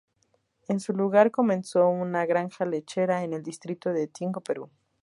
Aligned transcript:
En 0.67 0.79
su 0.79 0.93
lugar, 0.93 1.29
comenzó 1.29 1.87
una 1.87 2.25
granja 2.25 2.65
lechera 2.65 3.23
en 3.23 3.33
el 3.33 3.43
distrito 3.43 3.93
de 3.93 4.07
Tingo, 4.07 4.41
Perú. 4.41 4.71